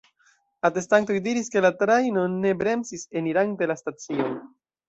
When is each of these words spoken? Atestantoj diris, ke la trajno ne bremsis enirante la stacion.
Atestantoj 0.69 1.17
diris, 1.27 1.51
ke 1.57 1.63
la 1.67 1.71
trajno 1.83 2.25
ne 2.39 2.57
bremsis 2.65 3.07
enirante 3.23 3.73
la 3.75 3.81
stacion. 3.85 4.39